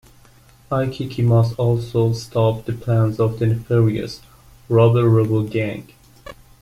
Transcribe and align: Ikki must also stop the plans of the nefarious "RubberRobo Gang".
Ikki 0.71 1.21
must 1.21 1.59
also 1.59 2.11
stop 2.13 2.65
the 2.65 2.73
plans 2.73 3.19
of 3.19 3.37
the 3.37 3.45
nefarious 3.45 4.19
"RubberRobo 4.67 5.47
Gang". 5.51 5.89